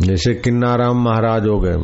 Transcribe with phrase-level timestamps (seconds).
[0.00, 1.76] जैसे किन्नाराम महाराज हो गए।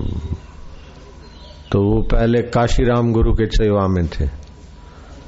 [1.72, 4.24] तो वो पहले काशीराम गुरु के सेवा में थे।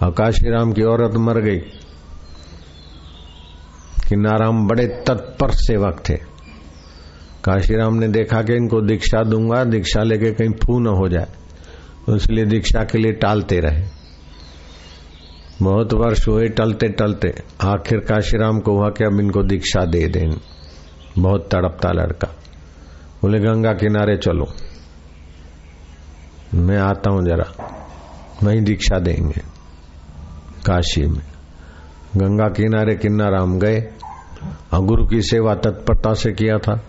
[0.03, 1.59] और काशीराम की औरत मर गई।
[4.09, 6.15] किन्नाराम बड़े तत्पर सेवक थे।
[7.45, 11.27] काशीराम ने देखा कि इनको दीक्षा दूँगा, दीक्षा लेके कहीं फू न हो जाए।
[12.17, 13.85] इसलिए दीक्षा के लिए टालते रहे।
[15.63, 20.31] बहुत वर्ष हुए टलते टलते आखिर काशीराम को हुआ कि अब इनको दीक्षा दे दें।
[21.19, 22.26] बहुत तड़पता लड़का।
[23.27, 24.47] बोले, गंगा किनारे चलो।
[26.55, 27.69] मैं आता हूँ जरा।
[28.43, 29.41] वहीं दीक्षा देंगे
[30.67, 31.23] काशी में।
[32.17, 33.91] गंगा किनारे किन्नाराम गए।
[34.73, 36.81] और गुरु की सेवा तत्परता से किया था।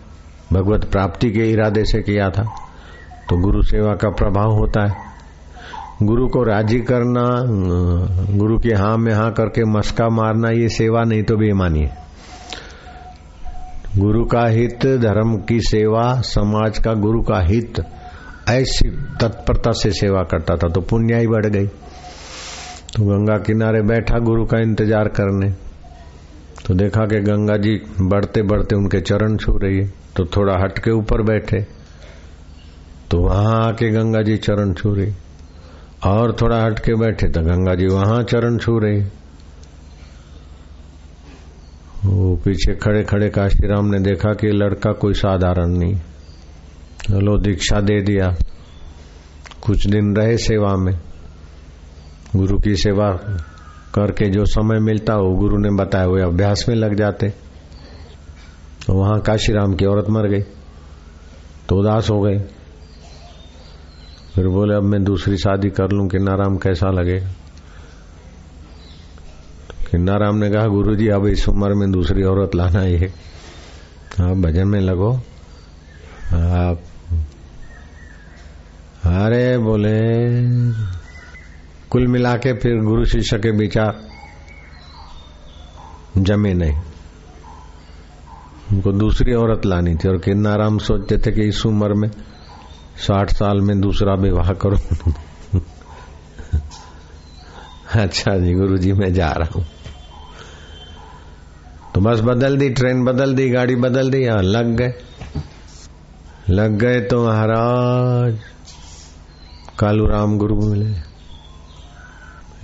[0.53, 2.43] भगवत प्राप्ति के इरादे से किया था।
[3.29, 4.95] तो गुरु सेवा का प्रभाव होता है।
[6.03, 7.25] गुरु को राज़ी करना,
[8.37, 12.06] गुरु की हाँ में हाँ करके मस्का मारना, ये सेवा नहीं तो बेमानी है।
[13.97, 17.79] गुरु का हित, धर्म की सेवा, समाज का गुरु का हित,
[18.49, 18.89] ऐसी
[19.21, 21.67] तत्परता से सेवा करता था तो पुण्य ही बढ़ गई।
[22.87, 25.49] तो गंगा किनारे बैठा गुरु का इंतज़ार करने।
[26.65, 30.79] तो देखा कि गंगा जी बढ़ते बढ़ते उनके चरण छू रही है तो थोड़ा हट
[30.79, 31.65] के ऊपर बैठे।
[33.11, 35.13] तो वहाँ आके गंगा जी चरण छू रही।
[36.05, 39.01] और थोड़ा हट के बैठे तो गंगा जी वहाँ चरण छू रही।
[42.05, 48.01] वो पीछे खड़े खड़े काशीराम ने देखा कि लड़का कोई साधारण नहीं। चलो दीक्षा दे
[48.01, 48.35] दिया।
[49.61, 50.99] कुछ दिन रहे सेवा में।
[52.35, 53.09] गुरु की सेवा
[53.95, 57.29] करके जो समय मिलता वो गुरु ने बताया, वो अभ्यास में लग जाते।
[58.87, 60.41] तो वहाँ काशीराम की औरत मर गई।
[61.69, 62.37] तो उदास हो गए।
[64.35, 67.29] फिर बोले, अब मैं दूसरी शादी कर लूँ कि नाराम कैसा लगेगा
[69.91, 73.13] किन्नाराम ने कहा गुरु जी अब इस उम्र में दूसरी औरत लाना ये
[74.21, 75.13] आप भजन में लगो।
[76.33, 76.81] आप,
[79.03, 79.97] अरे, बोले,
[81.89, 84.07] कुल मिला के फिर गुरु शिष्य के विचार
[86.17, 86.77] जमे नहीं।
[88.71, 92.09] उनको दूसरी औरत लानी थी और किन्नाराम सोचते थे कि इस उम्र में
[92.97, 94.77] साठ साल में दूसरा विवाह करो।
[97.95, 99.65] अच्छा जी गुरु जी मैं जा रहा हूँ।
[101.97, 104.93] तो बस बदल दी, ट्रेन बदल दी, गाड़ी बदल दी, यहाँ लग गए।
[106.49, 108.39] लग गए तो महाराज,
[109.79, 110.85] कालू राम गुरु मिले।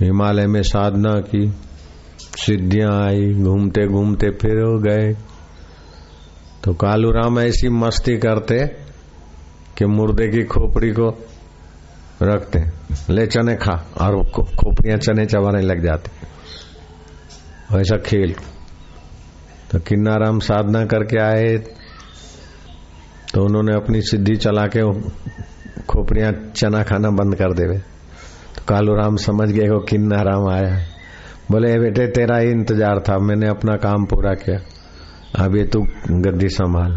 [0.04, 1.52] हिमालय में साधना की,
[2.18, 5.16] सिद्धियाँ आई, घूमते घूमते फिर हो गए।
[6.64, 8.66] तो कालू राम ऐसी मस्ती करते
[9.78, 11.26] कि मुर्दे की खोपड़ी को
[12.22, 12.58] रखते।
[13.12, 16.10] ले चने खा, और खोपड़ियाँ चने चबाने लग जाते।
[17.80, 18.34] ऐसा खेल।
[19.74, 21.56] तो किन्नाराम साधना करके आए
[23.34, 24.82] तो उन्होंने अपनी सिद्धि चला के
[25.82, 27.78] खोपड़ियाँ, चना खाना बंद कर देवे।
[28.54, 30.78] तो कालू राम समझ गए वो किन्नाराम आया
[31.50, 34.58] बोले बेटे, तेरा ही इंतज़ार था, मैंने अपना काम पूरा किया।
[35.44, 35.80] अब ये तू
[36.10, 36.92] गद्दी संभाल।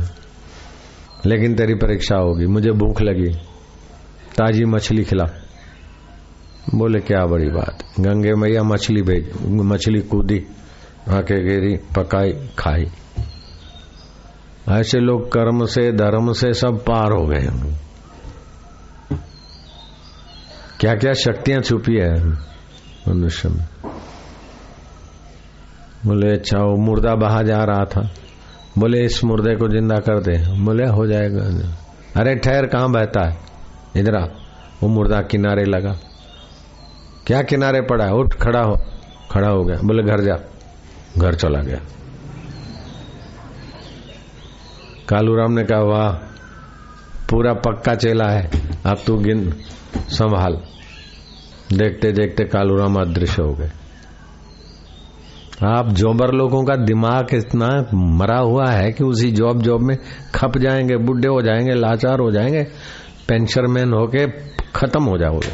[1.26, 3.34] लेकिन तेरी परीक्षा होगी, मुझे भूख लगी।
[4.38, 5.26] ताजी मछली खिला।
[6.76, 10.46] बोले, क्या बड़ी बात। गंगे मैया मछली भेज, मछली कूदी।
[11.10, 12.92] आके गिरी, पकाई, खाई।
[14.70, 17.48] ऐसे लोग कर्म से, धर्म से सब पार हो गए
[20.80, 22.24] क्या क्या शक्तियाँ छुपी है
[23.08, 23.66] मनुष्य में?
[26.06, 28.10] बोले अच्छा वो मुर्दा बहा जा रहा था।
[28.78, 31.44] बोले, इस मुर्दे को ज़िंदा कर दे। बोले, हो जाएगा।
[32.22, 33.38] अरे, ठहर, कहाँ बहता है?
[33.98, 34.18] इधर
[34.84, 35.98] वो मुर्दा किनारे लगा।
[37.28, 38.14] क्या किनारे पड़ा है?
[38.14, 38.78] उठ, खड़ा हो।
[39.32, 40.57] खड़ा हो गया। बोले, घर जा।
[41.18, 41.80] घर चला गया।
[45.10, 46.12] कालूराम ने कहा, वाह,
[47.30, 48.52] पूरा पक्का चेला है,
[48.86, 49.54] अब तू गिन,
[49.98, 50.62] संभाल।
[51.78, 53.72] देखते देखते कालूराम अदृश्य हो गए।
[55.66, 59.98] आप जॉबर लोगों का दिमाग इतना मरा हुआ है कि उसी जॉब जॉब में
[60.36, 62.64] खप जाएँगे, बुढ़े हो जाएँगे, लाचार हो जाएँगे,
[63.28, 64.28] पेंशनमैन होके
[64.76, 65.54] खत्म हो जाओगे।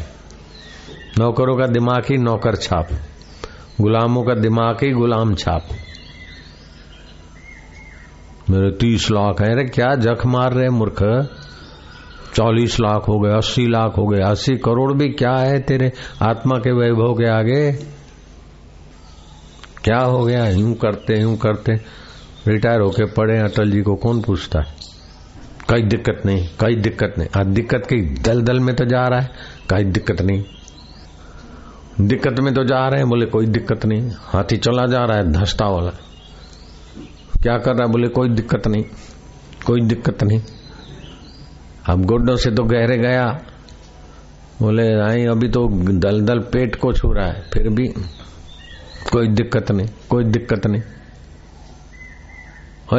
[1.18, 2.88] नौकरों का दिमाग ही नौकर छाप।
[3.80, 5.68] गुलामों का दिमाग ही गुलाम छाप।
[8.50, 11.28] मेरे तीस लाख है। अरे क्या जख मार रहे मूर्ख?
[12.34, 15.92] चालीस लाख हो गए, अस्सी लाख हो गए, अस्सी करोड़ भी क्या है तेरे
[16.22, 17.72] आत्मा के वैभव के आगे?
[19.84, 20.48] क्या हो गया?
[20.48, 21.72] यूँ करते यूँ करते।
[22.46, 24.74] रिटायर होके पड़े अटल जी को कौन पूछता है?
[25.70, 29.20] कई दिक्कत नहीं, कई दिक्कत नहीं। आज दिक्कत की दल दल में तो जा रहा
[29.20, 29.30] है,
[29.70, 30.44] कई दिक्कत नहीं।
[32.00, 35.32] दिक्कत में तो जा रहे हैं, बोले कोई दिक्कत नहीं। हाथी चला जा रहा है,
[35.32, 35.90] धस्ता वाला।
[37.42, 38.84] क्या कर रहा है, बोले कोई दिक्कत नहीं,
[39.66, 40.42] कोई दिक्कत नहीं।
[41.88, 43.26] अब गोड्डों से तो गहरे गया।
[44.62, 45.68] बोले आई अभी तो
[45.98, 47.86] दल दल पेट को छू रहा है, फिर भी
[49.12, 50.82] कोई दिक्कत नहीं, कोई दिक्कत नहीं।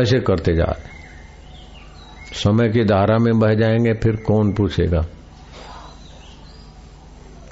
[0.01, 0.95] ऐसे करते जा रहे
[2.33, 5.05] समय की धारा में बह जाएँगे, फिर कौन पूछेगा?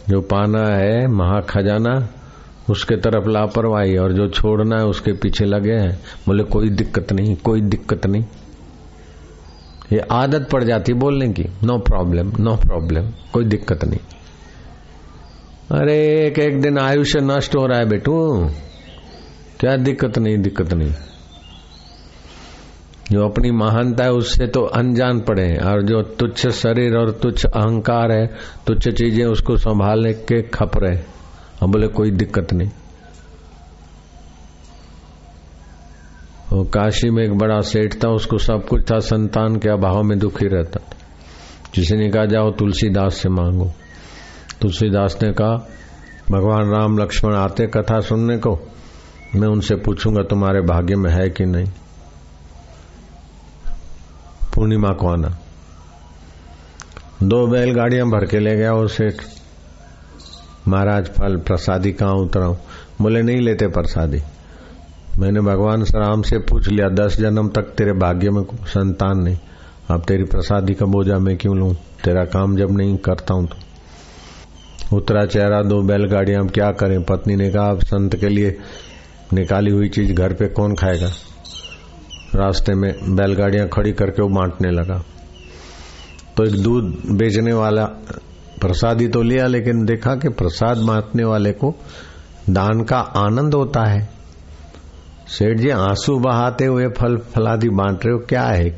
[0.10, 2.08] जो पाना है महाखजाना
[2.70, 7.36] उसके तरफ़ लापरवाही, और जो छोड़ना है, उसके पीछे लगे हैं। बोले, कोई दिक्कत नहीं,
[7.36, 8.24] कोई दिक्कत नहीं।
[9.94, 14.00] ये आदत पड़ जाती बोलने की। नो प्रॉब्लम नो प्रॉब्लम कोई दिक्कत नहीं।
[15.80, 18.48] अरे एक एक दिन आयुष्य नष्ट हो रहा है बेटू।
[19.60, 20.94] क्या दिक्कत नहीं दिक्कत नहीं।
[23.12, 28.12] जो अपनी महानता है, उससे तो अनजान पड़े और जो तुच्छ शरीर और तुच्छ अहंकार
[28.12, 28.28] है,
[28.68, 31.00] तुच्छ चीज़ें उसको संभालने के खप रहे
[31.62, 32.70] हम बोले, कोई दिक्कत नहीं।
[36.54, 40.20] वो काशी में एक बड़ा सेठ था, उसको सब कुछ था, संतान के अभाव में
[40.20, 40.98] दुखी रहता था।
[41.76, 43.72] जिसे ने कहा, जाओ तुलसीदास से मांगो।
[44.62, 45.68] तुलसीदास ने कहा,
[46.32, 48.60] भगवान राम लक्ष्मण आते कथा सुनने को?
[49.36, 51.66] मैं उनसे पूछूँगा, तुम्हारे भाग्य में है कि नहीं?
[54.56, 55.38] पूर्णिमा को आना
[57.24, 59.14] दो बैलगाड़ियाँ भर के ले गया वो सेठ।
[60.68, 62.48] महाराज फल, प्रसादी कहाँ उतरा
[63.02, 64.22] बोले, नहीं लेते प्रसादी।
[65.20, 69.38] मैंने भगवान राम से पूछ लिया, दस जन्म तक तेरे भाग्य में संतान नहीं।
[69.92, 71.74] अब तेरी प्रसादी का बोझा मैं क्यों लू?
[72.04, 73.56] तेरा काम जब नहीं करता हूँ तो।
[74.98, 77.04] उतरा चेहरा, दो बैलगाड़ियाँ, अब क्या करें?
[77.04, 78.58] पत्नी ने कहा, अब संत के लिए
[79.34, 81.12] निकाली हुई चीज़ घर पे कौन खाएगा?
[82.36, 85.04] रास्ते में बैलगाड़ियाँ खड़ी करके वो बांटने लगा।
[86.38, 87.86] तो एक दूध बेचने वाला
[88.62, 91.76] प्रसादी तो लिया, लेकिन देखा कि प्रसाद बांटने वाले को
[92.50, 94.10] दान का आनंद होता है।
[95.28, 98.70] सेठ जी, आँसू बहाते हुए फल फलादी बांट रहे हो, क्या है?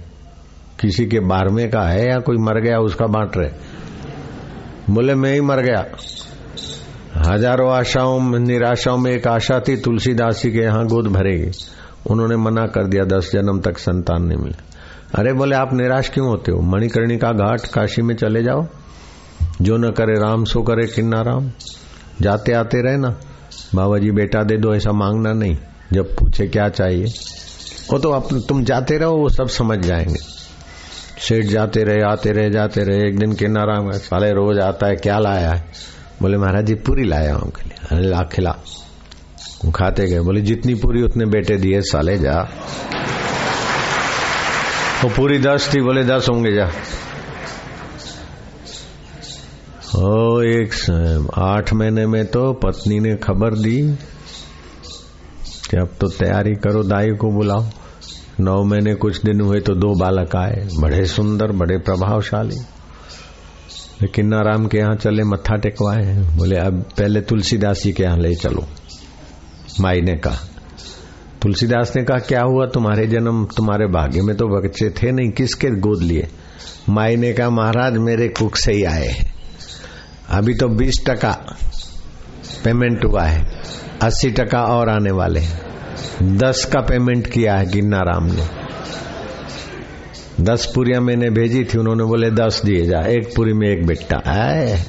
[0.80, 3.50] किसी के बारहवें का है या कोई मर गया, उसका बांट रहे?
[4.90, 5.86] बोले, मैं ही मर गया।
[7.18, 11.52] हज़ारों आशाओं, निराशाओं में एक आशा थी, तुलसीदास जी के यहाँ गोद भरेगी
[12.10, 14.75] उन्होंने मना कर दिया, दस जन्म तक संतान नहीं मिले।
[15.16, 16.62] अरे बोले, आप निराश क्यों होते हो?
[16.62, 18.68] मणिकर्णी का घाट काशी में चले जाओ।
[19.62, 21.52] जो न करे राम, सो करे किन्ना राम।
[22.22, 23.19] जाते आते रहे ना
[23.75, 25.57] बाबा जी बेटा दे दो, ऐसा मांगना नहीं।
[25.94, 27.06] जब पूछे क्या चाहिए?
[27.94, 30.36] वो तो आप, तुम जाते रहो, वो सब समझ जाएँगे।
[31.19, 34.96] सेठ जाते रहे, आते रहे, जाते रहे। एक दिन किन्ना राम साले रोज आता है,
[34.96, 35.66] क्या लाया है?
[36.22, 37.52] बोले, महाराज जी, पूरी लाया हूँ
[38.24, 38.57] खिला
[39.71, 42.50] खाते गए। बोले, जितनी पूरी उतने बेटे दिए, साले जा।
[45.03, 46.71] वो पूरी दस थी, बोले, दस होंगे, जा।
[49.95, 50.73] ओ, एक
[51.38, 53.81] आठ महीने में तो पत्नी ने खबर दी
[55.69, 57.65] कि अब तो तैयारी करो, दाई को बुलाओ।
[58.39, 62.56] नौ महीने कुछ दिन हुए तो दो बालक आए, बड़े सुंदर, बड़े प्रभावशाली।
[64.01, 68.35] लेकिन नाराम के यहाँ चले, मत्था टेकवाए। बोले, अब पहले तुलसीदास जी के यहाँ ले
[68.35, 68.68] चलो।
[69.81, 70.38] माई ने कहा।
[71.42, 72.66] तुलसीदास ने कहा, क्या हुआ?
[72.66, 76.27] तुम्हारे जन्म तुम्हारे भाग्य में तो बच्चे थे नहीं, किसके गोद लिए?
[76.89, 79.13] माई ने कहा, महाराज, मेरे कुक से ही आए
[80.30, 81.31] अभी तो बीस टका
[82.63, 83.45] पेमेंट हुआ है।
[84.04, 85.42] अस्सी टका और आने वाले
[86.24, 88.48] दस का पेमेंट किया है गिन्ना राम ने।
[90.42, 94.18] दस पूरिया मैंने भेजी थी, उन्होंने बोले, दस दिए जा, एक पूरी में एक बेटा
[94.28, 94.83] आए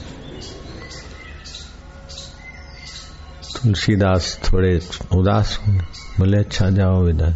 [3.56, 4.80] तुलसीदास थोड़े
[5.14, 5.78] उदास हुए
[6.18, 7.34] बोले अच्छा जाओ विदाई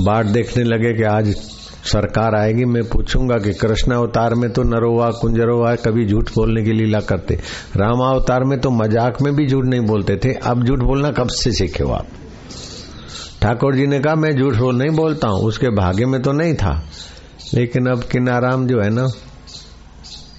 [0.00, 1.34] बाट देखने लगे कि आज
[1.84, 6.72] सरकार आएगी। मैं पूछूँगा कि कृष्ण अवतार में तो नरोवा, कुंजरोवा कभी झूठ बोलने की
[6.72, 7.34] लीला करते।
[7.76, 11.28] राम अवतार में तो मज़ाक में भी झूठ नहीं बोलते थे। अब झूठ बोलना कब
[11.28, 12.06] से सीखे हो आप?
[13.42, 16.54] ठाकुर जी ने कहा, मैं झूठ बोल, नहीं बोलता हूँ। उसके भाग्य में तो नहीं
[16.54, 16.82] था।
[17.54, 19.04] लेकिन अब किनाराम जो है ना,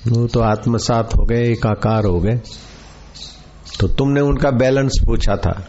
[0.07, 2.39] वो तो आत्मसात हो गए, एकाकार हो गए।
[3.79, 5.67] तो तुमने उनका बैलेंस पूछा था।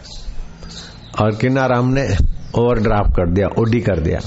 [1.21, 2.15] और किनाराम ने
[2.55, 4.19] ओवरड्राफ्ट कर दिया, ओडी कर दिया।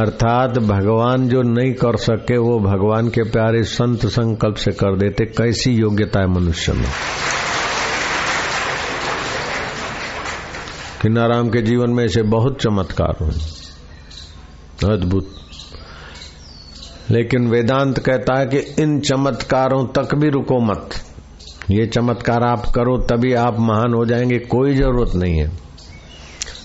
[0.00, 5.24] अर्थात भगवान जो नहीं कर सके, वो भगवान के प्यारे संत संकल्प से कर देते,
[5.24, 6.88] कैसी योग्यता है मनुष्य में।
[11.02, 13.30] किन्नाराम के जीवन में ऐसे बहुत चमत्कार हुए।
[14.92, 15.34] अद्भुत।
[17.10, 21.09] लेकिन वेदांत कहता है कि इन चमत्कारों तक भी रुको मत।
[21.72, 25.50] ये चमत्कार आप करो, तभी आप महान हो जाएँगे, कोई ज़रूरत नहीं है।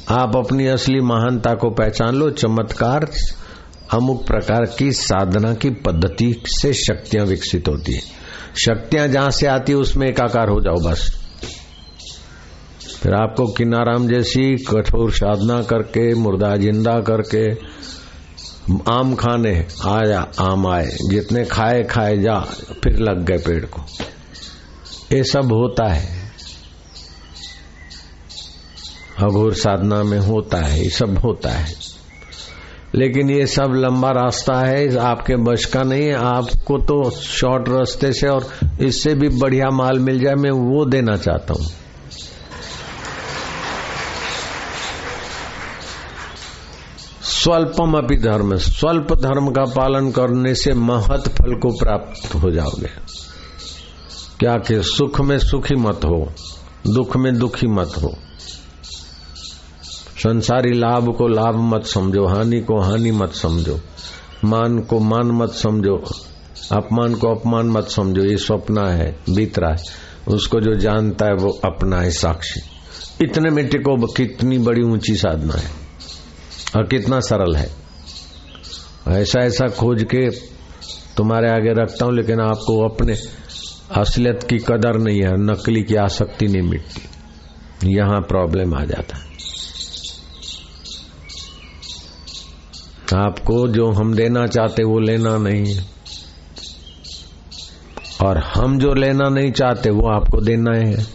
[0.10, 3.12] आप अपनी असली महानता को पहचान लो, चमत्कार
[3.94, 8.02] अमुक प्रकार की साधना की पद्धति से शक्तियाँ विकसित होती है।
[8.66, 11.26] शक्तियाँ जहाँ से आती है, उसमें एकाकार हो जाओ बस।
[13.04, 17.52] फिर आपको किनाराम जैसी कठोर साधना करके, मुर्दा ज़िंदा करके,
[18.92, 22.40] आम खाने, आया, आम आए, जितने खाए खाए जा,
[22.84, 23.82] फिर लग गए पेड़ को।
[25.14, 26.32] ये सब होता है।
[29.24, 31.74] अघोर साधना में होता है, ये सब होता है।
[32.96, 38.14] लेकिन ये सब लंबा रास्ता है, आपके बश का नहीं है आपको तो शॉर्ट रास्ते
[38.14, 38.50] से और
[38.82, 41.66] इससे भी बढ़िया माल मिल जाए, मैं वो देना चाहता हूँ।
[47.22, 53.05] स्वल्पम अपनी धर्म। स्वल्प धर्म का पालन करने से महत फल को प्राप्त हो जाओगे।
[54.40, 56.32] क्या कि सुख में सुखी मत हो,
[56.88, 58.14] दुख में दुखी मत हो।
[60.18, 63.80] संसारी लाभ को लाभ मत समझो, हानि को हानि मत समझो,
[64.46, 65.96] मान को मान मत समझो,
[66.72, 69.84] अपमान को अपमान मत समझो, ये स्वप्न है, बीत रहा है।
[70.28, 72.62] उसको जो जानता है वो अपना है साक्षी।
[73.24, 75.70] इतने मिट्टी को कितनी बड़ी ऊँची साधना है,
[76.76, 77.70] और कितना सरल है।
[79.12, 80.30] ऐसा ऐसा खोज के
[81.18, 83.16] तुम्हारे आगे रखता हूँ, लेकिन आपको अपने
[83.92, 87.02] असलियत की कदर नहीं है, नकली की आसक्ति नहीं मिटती।
[87.96, 89.26] यहाँ प्रॉब्लम आ जाता है।
[93.26, 95.86] आपको जो हम देना चाहते वो लेना नहीं है।
[98.24, 101.06] और हम जो लेना नहीं चाहते, वो आपको देना है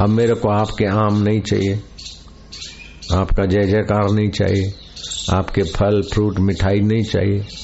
[0.00, 1.82] अब मेरे को आपके आम नहीं चाहिए।
[3.12, 4.74] आपका जय जयकार नहीं चाहिए।
[5.32, 7.61] आपके फल फ्रूट मिठाई नहीं चाहिए।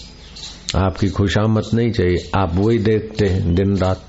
[0.76, 4.04] आपकी खुशामत नहीं चाहिए। आप वही देखते हैं दिन रात।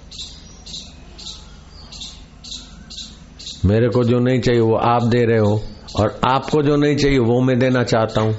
[3.65, 5.61] मेरे को जो नहीं चाहिए वो आप दे रहे हो
[5.95, 8.35] और आपको जो नहीं चाहिए वो मैं देना चाहता हूँ।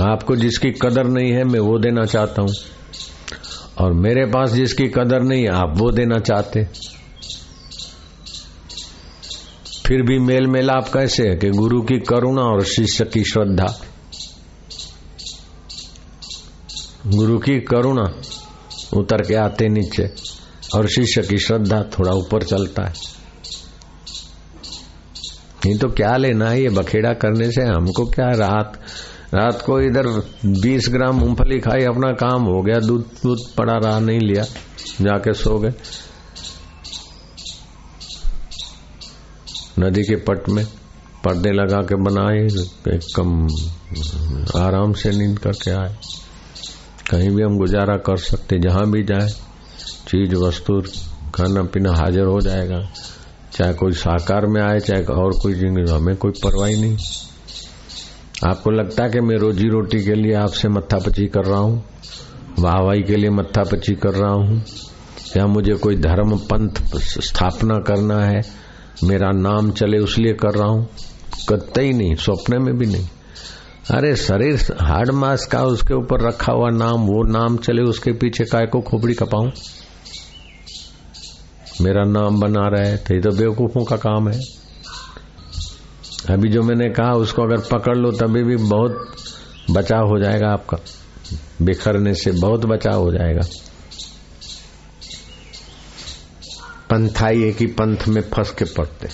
[0.00, 2.54] आपको जिसकी कदर नहीं है मैं वो देना चाहता हूँ।
[3.80, 6.60] और मेरे पास जिसकी कदर नहीं है, आप वो देना चाहते
[9.86, 13.66] फिर भी मेल मेलाप कैसे है कि गुरु की करुणा और शिष्य की श्रद्धा?
[17.06, 18.20] गुरु की करुणा
[18.96, 20.06] उतर के आते नीचे
[20.74, 22.94] और शिष्य की श्रद्धा थोड़ा ऊपर चलता है।
[25.66, 26.62] नहीं तो क्या लेना है?
[26.62, 28.80] ये बखेड़ा करने से हमको क्या रात
[29.34, 30.06] रात को इधर
[30.46, 34.42] 20 ग्राम मूंगफली खाई, अपना काम हो गया, दूध दूध पड़ा रहा, नहीं लिया,
[35.00, 35.72] जाके सो गए।
[39.78, 40.66] नदी के पट में
[41.24, 42.48] पर्दे लगा के बनाए
[43.16, 43.48] कम
[44.56, 45.96] आराम से नींद करके आए।
[47.10, 49.28] कहीं भी हम गुजारा कर सकते जहाँ भी जाए,
[50.08, 50.82] चीज़, वस्तु,
[51.34, 52.90] खाना पीना हाजिर हो जाएगा।
[53.52, 56.96] चाहे कोई साकार में आए, चाहे और कोई ज़िंदगी हमें कोई परवाही नहीं।
[58.46, 61.84] आपको लगता है कि मैं रोजी रोटी के लिए आपसे मत्था पची कर रहा हूँ?
[62.58, 64.62] वाहवाही के लिए मत्था पची कर रहा हूँ?
[65.36, 68.65] या मुझे कोई धर्म पंथ स्थापना करना है?
[69.04, 70.88] मेरा नाम चले उसलिए कर रहा हूँ।
[71.48, 73.08] कतई नहीं स्वप्न में भी नहीं।
[73.90, 78.44] अरे शरीर हार्ड मास का उसके ऊपर रखा हुआ नाम, वो नाम चले उसके पीछे
[78.44, 79.50] काय को खोपड़ी कपाऊं
[81.80, 84.40] मेरा नाम बना रहा है तो ये तो बेवकूफों का काम है।
[86.30, 89.16] अभी जो मैंने कहा, उसको अगर पकड़ लो, तभी भी बहुत
[89.70, 90.76] बचाव हो जाएगा आपका।
[91.62, 93.40] बिखरने से बहुत बचाव हो जाएगा।
[96.90, 99.08] पंथाई एक ही पंथ में फंस के पड़ते।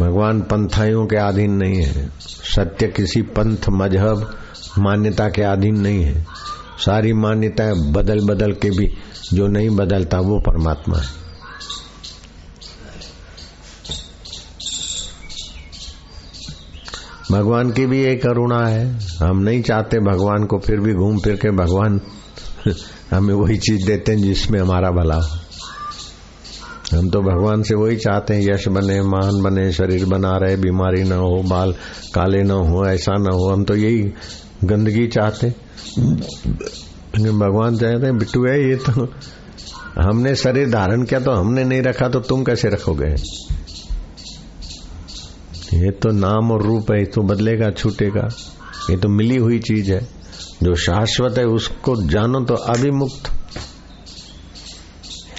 [0.00, 4.38] भगवान पंथाइयों के अधीन नहीं है। सत्य किसी पंथ, मज़हब,
[4.78, 6.26] मान्यता के अधीन नहीं है।
[6.78, 8.94] सारी मान्यताएँ बदल बदल के भी
[9.32, 11.08] जो नहीं बदलता, वो परमात्मा है।
[17.32, 21.36] भगवान की भी एक करुणा है। हम नहीं चाहते भगवान को फिर भी घूम फिर
[21.36, 22.00] के भगवान
[23.10, 25.47] हमें वही चीज़ देते हैं जिसमें हमारा भला हो।
[26.94, 31.04] हम तो भगवान से वही चाहते हैं, यश बने, मान बने, शरीर बना रहे, बीमारी
[31.04, 31.72] न हो, बाल
[32.14, 34.12] काले न हो, ऐसा न हो, हम तो यही
[34.64, 35.48] गंदगी चाहते
[37.18, 39.08] भगवान चाहते हैं, बिट्टू है ये तो।
[40.02, 43.14] हमने शरीर धारण किया तो हमने नहीं रखा तो तुम कैसे रखोगे?
[45.76, 48.28] ये तो नाम और रूप है तो बदलेगा, छूटेगा।
[48.90, 50.08] ये तो मिली हुई चीज़ है।
[50.62, 53.37] जो शाश्वत है, उसको जानो तो अभिमुक्त।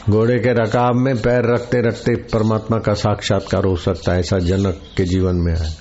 [0.09, 4.81] घोड़े के रकाब में पैर रखते रखते परमात्मा का साक्षात्कार हो सकता है, ऐसा जनक
[4.97, 5.77] के जीवन में है।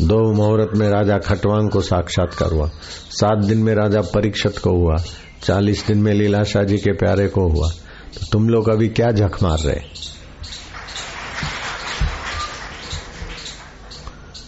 [0.00, 2.70] दो मुहूर्त में राजा खटवांग को साक्षात्कार हुआ।
[3.10, 4.96] सात दिन में राजा परीक्षत को हुआ।
[5.42, 7.68] चालीस दिन में लीलाशाह जी के प्यारे को हुआ।
[8.14, 9.80] तो तुम लोग अभी क्या झक मार रहे?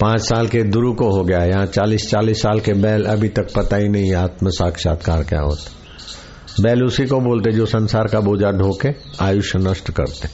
[0.01, 3.47] पाँच साल के दुरु को हो गया। यहाँ चालीस चालीस साल के बैल अभी तक
[3.57, 5.82] पता ही नहीं आत्म साक्षात्कार क्या होता।
[6.61, 8.89] बैल उसी को बोलते जो संसार का बोझा ढोके
[9.21, 10.29] आयुष्य नष्ट करते।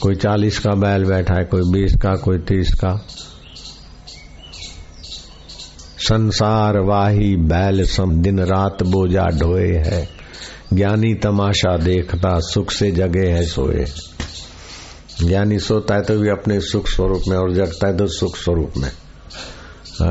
[0.00, 3.06] कोई चालीस का बैल बैठा है, कोई बीस का, कोई तीस का।
[5.98, 10.08] संसार वाही बैल सम दिन रात बोझा ढोए है।
[10.72, 13.86] ज्ञानी तमाशा देखता, सुख से जगे है सोए।
[15.24, 18.72] ज्ञानी सोता है तो भी अपने सुख स्वरूप में और जगता है तो सुख स्वरूप
[18.76, 18.90] में।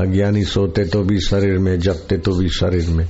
[0.00, 3.08] अज्ञानी सोते तो भी शरीर में, जगते तो भी शरीर में।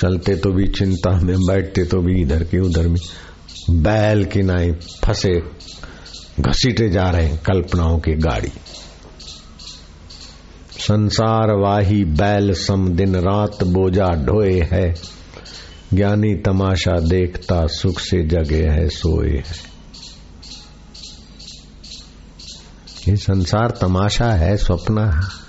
[0.00, 3.00] चलते तो भी चिंता में, बैठते तो भी इधर के उधर में।
[3.70, 5.40] बैल की नाई फंसे,
[6.40, 8.52] घसीटे जा रहे हैं कल्पनाओं की गाड़ी।
[10.78, 14.94] संसार वाही बैल सम दिन रात बोझा ढोए है।
[15.94, 19.70] ज्ञानी तमाशा देखता सुख से जगे है, सोए है।
[23.08, 25.39] ये संसार तमाशा है, स्वप्न है।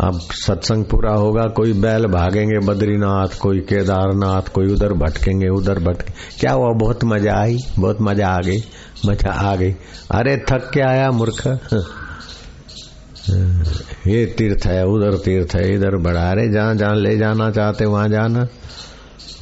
[0.00, 6.12] अब सत्संग पूरा होगा, कोई बैल भागेंगे बद्रीनाथ, कोई केदारनाथ, कोई उधर भटकेंगे, उधर भटके।
[6.40, 6.72] क्या हुआ?
[6.72, 8.58] बहुत मज़ा आई, बहुत मज़ा आ गई,
[9.06, 9.70] मज़ा आ गई।
[10.10, 11.46] अरे थक के आया मूर्ख।
[14.06, 18.08] ये तीर्थ है, उधर तीर्थ है, इधर बढ़ा रहे जहाँ जहाँ ले जाना चाहते, वहाँ
[18.08, 18.46] जाना।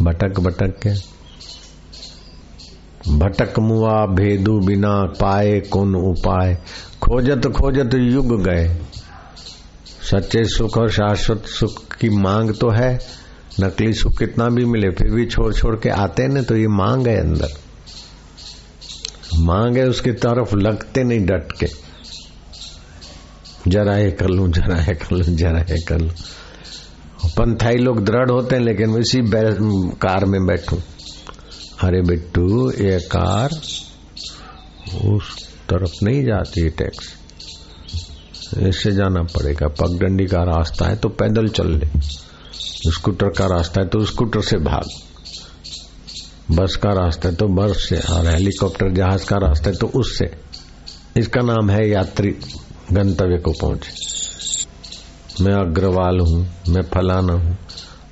[0.03, 1.15] भटक भटक के।
[3.17, 6.55] भटक मुआ भेदू बिना पाए कौन उपाय।
[7.03, 8.77] खोजत खोजत युग गए।
[10.15, 12.99] सच्चे सुख और शाश्वत सुख की मांग तो है।
[13.61, 17.07] नकली सुख कितना भी मिले, फिर भी छोड़ छोड़ के आते न तो ये मांग
[17.07, 17.49] है अंदर।
[19.39, 21.67] मांग है उसकी तरफ़ लगते नहीं डट के।
[23.69, 26.11] जरा ये कर लू, जरा ये कर लू, जरा ये कर लू।
[27.29, 29.21] पंथाई लोग दृढ़ होते हैं, लेकिन इसी
[29.97, 30.77] कार में बैठू।
[31.83, 33.51] अरे बिट्टू, ये कार
[35.05, 37.24] उस तरफ़ नहीं जाती टैक्स।
[38.59, 41.87] इससे जाना पड़ेगा। पगडंडी का रास्ता है तो पैदल चल ले।
[42.91, 44.89] स्कूटर का रास्ता है तो स्कूटर से भाग।
[46.51, 50.31] बस का रास्ता है तो बस से और हेलीकॉप्टर जहाज़ का रास्ता है तो उससे।
[51.17, 52.31] इसका नाम है यात्री
[52.93, 53.93] गंतव्य को पहुँचे।
[55.45, 57.57] मैं अग्रवाल हूँ, मैं फलाना हूँ।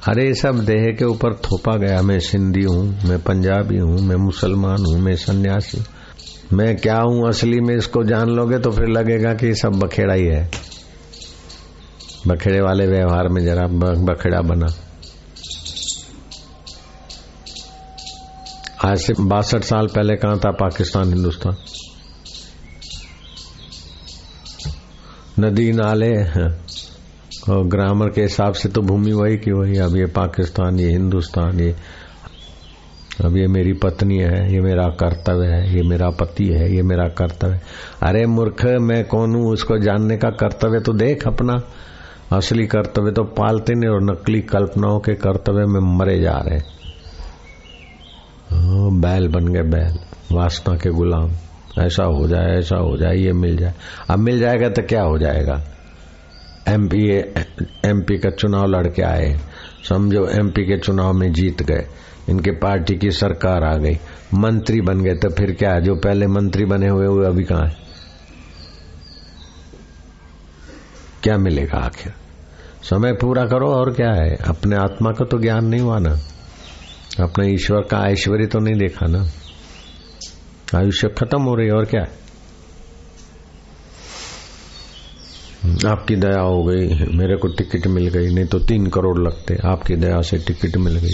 [0.09, 4.85] अरे सब देह के ऊपर थोपा गया। मैं सिंधी हूँ, मैं पंजाबी हूँ, मैं मुसलमान
[4.85, 5.79] हूँ, मैं सन्यासी
[6.53, 7.29] मैं क्या हूँ?
[7.29, 10.51] असली में इसको जान लोगे तो फिर लगेगा कि सब बखेड़ा ही है।
[12.27, 13.67] बखेड़े वाले व्यवहार में जरा
[14.05, 14.67] बखेड़ा बना।
[18.85, 21.57] आज से बासठ साल पहले कहा था पाकिस्तान, हिंदुस्तान?
[25.41, 26.13] नदी नाले
[27.53, 31.61] और ग्रामर के हिसाब से तो भूमि वही की वही अब ये पाकिस्तान, ये हिंदुस्तान,
[31.61, 31.75] ये
[33.21, 37.09] अब ये मेरी पत्नी है, ये मेरा कर्तव्य है, ये मेरा पति है, ये मेरा
[37.09, 37.61] कर्तव्य
[38.03, 39.53] अरे मूर्ख, मैं कौन हूँ?
[39.53, 41.63] उसको जानने का कर्तव्य तो देख अपना।
[42.33, 46.61] असली कर्तव्य तो पालते नहीं और नकली कल्पनाओं के कर्तव्य में मरे जा रहे
[49.01, 49.99] बैल बन गए बैल,
[50.33, 51.31] वासना के गुलाम।
[51.79, 53.75] ऐसा हो जाए, ऐसा हो जाए, ये मिल जाए।
[54.11, 55.61] अब मिल जाएगा तो क्या हो जाएगा?
[56.69, 57.09] एमपी
[57.89, 59.37] एमपी का चुनाव लड़के आए।
[59.89, 61.87] समझो एमपी के चुनाव में जीत गए।
[62.29, 63.95] इनके पार्टी की सरकार आ गई।
[64.35, 67.77] मंत्री बन गए तो फिर क्या जो पहले मंत्री बने हुए हुए अभी कहा है?
[71.23, 72.13] क्या मिलेगा आखिर?
[72.83, 74.37] समय पूरा करो, और क्या है?
[74.37, 76.19] अपने आत्मा का तो ज्ञान नहीं हुआ ना।
[77.21, 79.27] अपने ईश्वर का ऐश्वर्य तो नहीं देखा ना।
[80.79, 82.05] आयुष्य खत्म हो रही और क्या?
[85.63, 89.97] आपकी दया हो गई, मेरे को टिकट मिल गई, नहीं तो तीन करोड़ लगते, आपकी
[89.97, 91.13] दया से टिकट मिल गई।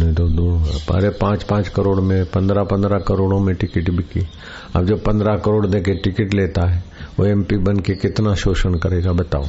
[0.00, 4.28] नहीं तो दो, अरे पाँच पाँच करोड़ में, पंद्रह पंद्रह करोड़ों में टिकट बिकी।
[4.76, 6.84] अब जो पंद्रह करोड़ दे के टिकट लेता है,
[7.18, 9.44] वो एमपी बन के कितना शोषण करेगा बताओ।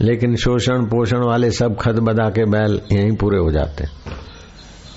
[0.00, 3.84] लेकिन शोषण पोषण वाले सब खत बदा के बैल यहीं पूरे हो जाते।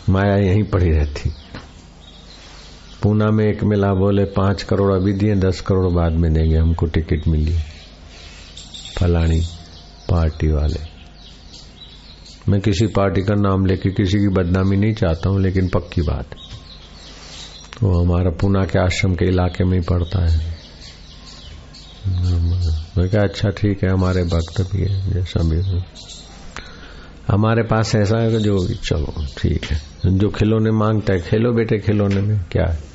[0.10, 1.32] माया यहीं पड़ी रहती।
[3.04, 6.86] पूना में एक मिला, बोले, पाँच करोड़ अभी दिए दस करोड़ बाद में देंगे, हमको
[6.86, 7.56] टिकट मिली।
[9.00, 9.42] फलानी
[10.12, 11.00] पार्टी वाले।
[12.52, 16.26] मैं किसी पार्टी का नाम लेके किसी की बदनामी नहीं चाहता हूँ, लेकिन पक्की बात।
[17.84, 20.60] वो हमारा पूना के आश्रम के इलाके में ही पड़ता है।
[22.98, 25.84] मैं क्या अच्छा ठीक है, हमारे भक्त भी है जैसा भी हो।
[27.28, 29.82] हमारे पास ऐसा है कि जो, चलो, ठीक है।
[30.18, 32.88] जो खिलौने माँगता है, खेलो बेटे, खिलौने में क्या है?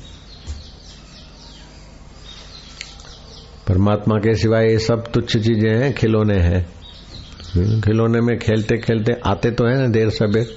[3.67, 9.51] परमात्मा के सिवाय ये सब तुच्छ चीज़ें हैं, खिलौने हैं। खिलौने में खेलते खेलते आते
[9.51, 10.47] तो है ना देर सबेर।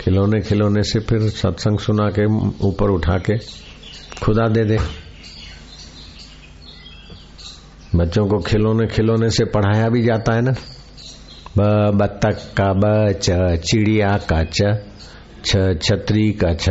[0.00, 2.24] खिलौने खिलौने से फिर सत्संग सुना के,
[2.66, 3.36] ऊपर उठा के
[4.22, 4.78] खुदा दे दे।
[7.94, 10.52] बच्चों को खिलौने खिलौने से पढ़ाया भी जाता है ना।
[11.56, 14.60] ब, बत्तख का ब, च, चिड़िया का च
[16.40, 16.68] का छ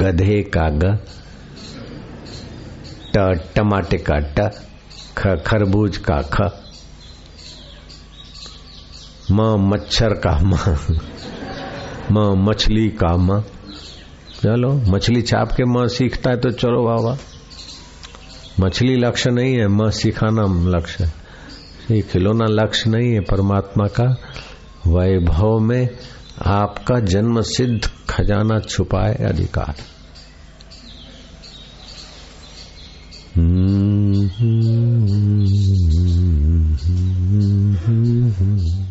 [0.00, 0.98] गधे का ग।
[3.16, 4.50] ट टमाटे का ट
[5.18, 6.40] ख, खरबूज का ख।
[9.32, 10.56] म मच्छर का म।
[12.12, 13.40] म मछली का म।
[14.42, 17.18] चलो, मछली छाप के म सीखता है तो चलो बाबा।
[18.60, 24.16] मछली लक्ष्य नहीं है, म सिखाना लक्ष्य है। खिलौना लक्ष्य नहीं है परमात्मा का।
[24.86, 25.88] वैभव में
[26.46, 29.74] आपका जन्म सिद्ध खजाना छुपाए अधिकार।
[33.36, 34.94] 嗯哼。
[36.76, 38.83] 嗯哼哼哼哼